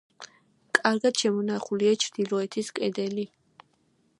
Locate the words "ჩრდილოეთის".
2.05-2.73